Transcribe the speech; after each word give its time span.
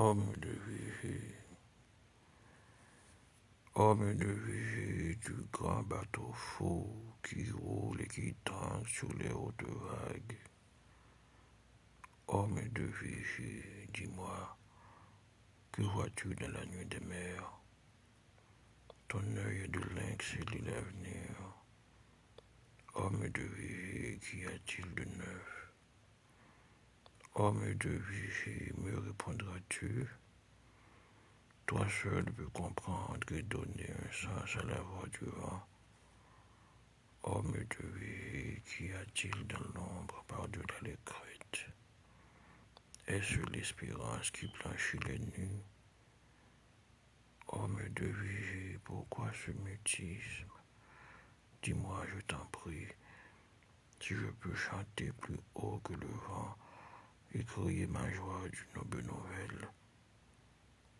Homme 0.00 0.32
de 0.36 0.50
vigie, 0.50 1.34
homme 3.74 4.14
de 4.14 4.28
vigie 4.28 5.16
du 5.16 5.34
grand 5.50 5.82
bateau 5.82 6.32
fou 6.32 6.86
qui 7.20 7.50
roule 7.50 8.02
et 8.02 8.06
qui 8.06 8.32
tangue 8.44 8.86
sur 8.86 9.12
les 9.14 9.32
hautes 9.32 9.64
vagues. 9.64 10.38
Homme 12.28 12.60
de 12.68 12.84
vigie, 12.84 13.88
dis-moi, 13.92 14.56
que 15.72 15.82
vois-tu 15.82 16.32
dans 16.36 16.52
la 16.52 16.64
nuit 16.66 16.86
des 16.86 17.00
mers? 17.00 17.58
Ton 19.08 19.26
œil 19.36 19.68
de 19.68 19.80
lynx 19.80 20.36
lit 20.52 20.60
l'avenir. 20.60 21.34
Homme 22.94 23.28
de 23.30 23.42
vigie, 23.42 24.20
qu'y 24.20 24.46
a-t-il 24.46 24.94
de 24.94 25.04
neuf? 25.16 25.57
Homme 27.40 27.72
de 27.74 27.90
vigie, 27.90 28.72
me 28.78 28.98
répondras-tu? 28.98 30.08
Toi 31.66 31.86
seul 31.88 32.24
peux 32.32 32.48
comprendre 32.48 33.32
et 33.32 33.42
donner 33.42 33.92
un 33.92 34.12
sens 34.12 34.56
à 34.56 34.64
la 34.64 34.80
voix 34.80 35.06
du 35.06 35.24
vent. 35.26 35.62
Homme 37.22 37.52
de 37.52 37.86
vigie, 37.96 38.60
qu'y 38.62 38.92
a-t-il 38.92 39.46
dans 39.46 39.60
l'ombre 39.76 40.24
par-delà 40.26 40.74
les 40.82 40.96
crêtes? 41.04 41.66
Est-ce 43.06 43.38
l'espérance 43.52 44.32
qui 44.32 44.48
blanchit 44.48 44.98
les 45.06 45.20
nues? 45.20 45.62
Homme 47.52 47.88
de 47.90 48.06
vigie, 48.06 48.78
pourquoi 48.82 49.30
ce 49.46 49.52
mutisme? 49.52 50.50
Dis-moi, 51.62 52.04
je 52.12 52.20
t'en 52.22 52.44
prie, 52.46 52.88
si 54.00 54.16
je 54.16 54.26
peux 54.40 54.56
chanter 54.56 55.12
plus 55.20 55.38
haut 55.54 55.78
que 55.84 55.92
le 55.92 56.08
vent 56.08 56.56
et 57.32 57.44
crier 57.44 57.86
ma 57.86 58.10
joie 58.10 58.48
d'une 58.48 58.74
noble 58.74 59.02
nouvelle. 59.02 59.68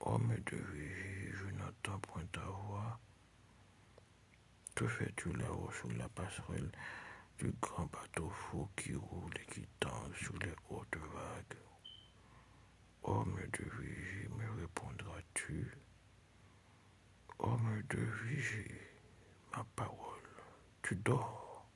Homme 0.00 0.36
de 0.46 0.56
vie, 0.56 1.33
je 1.33 1.47
n'entends 1.56 1.98
point 2.00 2.25
ta 2.33 2.44
voix. 2.44 2.98
Que 4.75 4.86
fais-tu 4.86 5.33
là-haut 5.33 5.70
sur 5.72 5.91
la 5.92 6.08
passerelle 6.08 6.70
du 7.38 7.53
grand 7.61 7.86
bateau 7.86 8.30
fou 8.30 8.69
qui 8.77 8.94
roule 8.94 9.33
et 9.41 9.53
qui 9.53 9.66
tend 9.80 10.12
sur 10.14 10.36
les 10.38 10.55
hautes 10.70 10.97
vagues? 10.97 11.58
Homme 13.03 13.41
de 13.53 13.64
vie, 13.81 14.28
me 14.36 14.60
répondras-tu? 14.60 15.72
Homme 17.38 17.83
de 17.88 17.98
vie, 17.98 18.75
ma 19.56 19.64
parole, 19.77 20.31
tu 20.83 20.97
dors? 20.97 21.66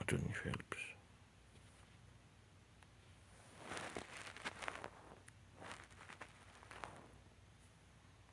Anthony 0.00 0.32
Phelps. 0.32 0.93